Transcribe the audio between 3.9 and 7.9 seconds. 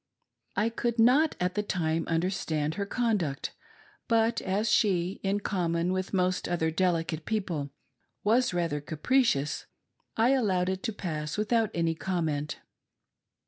but as she, in common with most other delicate people,